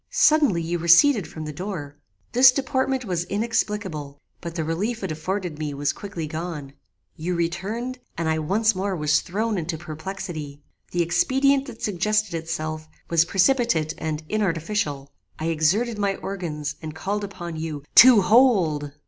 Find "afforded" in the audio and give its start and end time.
5.11-5.59